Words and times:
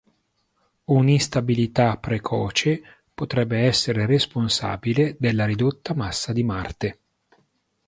Un'instabilità 0.85 1.95
precoce 1.97 2.81
potrebbe 3.13 3.59
essere 3.59 4.07
responsabile 4.07 5.15
della 5.19 5.45
ridotta 5.45 5.93
massa 5.93 6.33
di 6.33 6.41
Marte. 6.41 6.99